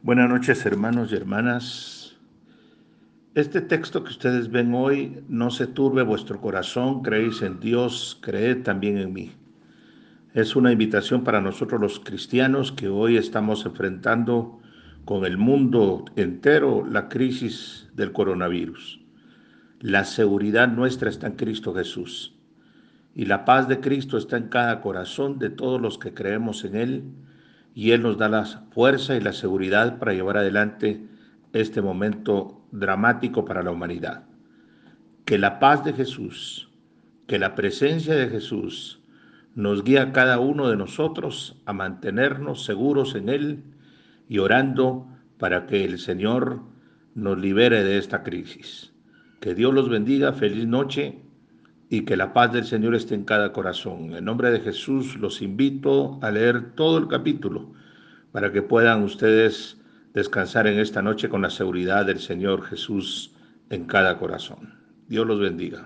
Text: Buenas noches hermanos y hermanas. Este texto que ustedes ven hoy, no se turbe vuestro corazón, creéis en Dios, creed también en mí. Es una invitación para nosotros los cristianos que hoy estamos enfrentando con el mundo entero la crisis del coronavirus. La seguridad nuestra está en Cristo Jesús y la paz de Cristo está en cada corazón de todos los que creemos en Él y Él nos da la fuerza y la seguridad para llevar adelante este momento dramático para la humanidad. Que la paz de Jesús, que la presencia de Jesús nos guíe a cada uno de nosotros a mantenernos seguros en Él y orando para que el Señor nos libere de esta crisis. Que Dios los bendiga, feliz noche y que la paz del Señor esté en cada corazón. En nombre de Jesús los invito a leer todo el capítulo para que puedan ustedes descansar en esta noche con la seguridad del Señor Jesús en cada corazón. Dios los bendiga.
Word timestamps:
Buenas 0.00 0.30
noches 0.30 0.64
hermanos 0.64 1.10
y 1.10 1.16
hermanas. 1.16 2.16
Este 3.34 3.60
texto 3.60 4.04
que 4.04 4.10
ustedes 4.10 4.48
ven 4.48 4.72
hoy, 4.72 5.24
no 5.28 5.50
se 5.50 5.66
turbe 5.66 6.04
vuestro 6.04 6.40
corazón, 6.40 7.02
creéis 7.02 7.42
en 7.42 7.58
Dios, 7.58 8.16
creed 8.22 8.62
también 8.62 8.96
en 8.98 9.12
mí. 9.12 9.32
Es 10.34 10.54
una 10.54 10.70
invitación 10.70 11.24
para 11.24 11.40
nosotros 11.40 11.80
los 11.80 11.98
cristianos 11.98 12.70
que 12.70 12.88
hoy 12.88 13.16
estamos 13.16 13.66
enfrentando 13.66 14.60
con 15.04 15.24
el 15.24 15.36
mundo 15.36 16.04
entero 16.14 16.86
la 16.86 17.08
crisis 17.08 17.88
del 17.94 18.12
coronavirus. 18.12 19.00
La 19.80 20.04
seguridad 20.04 20.68
nuestra 20.68 21.10
está 21.10 21.26
en 21.26 21.34
Cristo 21.34 21.74
Jesús 21.74 22.36
y 23.16 23.26
la 23.26 23.44
paz 23.44 23.66
de 23.66 23.80
Cristo 23.80 24.16
está 24.16 24.36
en 24.36 24.46
cada 24.46 24.80
corazón 24.80 25.40
de 25.40 25.50
todos 25.50 25.80
los 25.80 25.98
que 25.98 26.14
creemos 26.14 26.64
en 26.64 26.76
Él 26.76 27.04
y 27.74 27.92
Él 27.92 28.02
nos 28.02 28.18
da 28.18 28.28
la 28.28 28.44
fuerza 28.44 29.16
y 29.16 29.20
la 29.20 29.32
seguridad 29.32 29.98
para 29.98 30.12
llevar 30.12 30.36
adelante 30.38 31.06
este 31.52 31.80
momento 31.80 32.60
dramático 32.72 33.44
para 33.44 33.62
la 33.62 33.70
humanidad. 33.70 34.24
Que 35.24 35.38
la 35.38 35.58
paz 35.58 35.84
de 35.84 35.92
Jesús, 35.92 36.70
que 37.26 37.38
la 37.38 37.54
presencia 37.54 38.14
de 38.14 38.28
Jesús 38.28 39.00
nos 39.54 39.82
guíe 39.84 39.98
a 39.98 40.12
cada 40.12 40.38
uno 40.38 40.68
de 40.68 40.76
nosotros 40.76 41.60
a 41.66 41.72
mantenernos 41.72 42.64
seguros 42.64 43.14
en 43.14 43.28
Él 43.28 43.64
y 44.28 44.38
orando 44.38 45.06
para 45.38 45.66
que 45.66 45.84
el 45.84 45.98
Señor 45.98 46.62
nos 47.14 47.38
libere 47.38 47.82
de 47.84 47.98
esta 47.98 48.22
crisis. 48.22 48.92
Que 49.40 49.54
Dios 49.54 49.72
los 49.74 49.88
bendiga, 49.88 50.32
feliz 50.32 50.66
noche 50.66 51.22
y 51.90 52.04
que 52.04 52.16
la 52.16 52.32
paz 52.32 52.52
del 52.52 52.64
Señor 52.64 52.94
esté 52.94 53.14
en 53.14 53.24
cada 53.24 53.52
corazón. 53.52 54.14
En 54.14 54.24
nombre 54.24 54.50
de 54.50 54.60
Jesús 54.60 55.16
los 55.16 55.42
invito 55.42 56.18
a 56.22 56.30
leer 56.30 56.72
todo 56.74 56.98
el 56.98 57.08
capítulo 57.08 57.72
para 58.32 58.52
que 58.52 58.62
puedan 58.62 59.02
ustedes 59.02 59.78
descansar 60.14 60.66
en 60.66 60.78
esta 60.78 61.02
noche 61.02 61.28
con 61.28 61.42
la 61.42 61.50
seguridad 61.50 62.06
del 62.06 62.18
Señor 62.18 62.62
Jesús 62.62 63.32
en 63.70 63.84
cada 63.84 64.18
corazón. 64.18 64.74
Dios 65.08 65.26
los 65.26 65.40
bendiga. 65.40 65.76